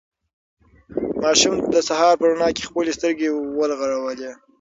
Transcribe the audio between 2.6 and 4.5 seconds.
خپلې سترګې وغړولې.